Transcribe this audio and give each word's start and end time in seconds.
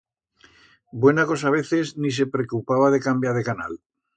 Buena 1.03 1.25
cosa 1.31 1.51
veces 1.51 1.93
ni 1.97 2.09
se 2.11 2.25
precupaba 2.25 2.89
de 2.89 2.99
cambiar 3.07 3.35
de 3.35 3.43
canal. 3.53 3.79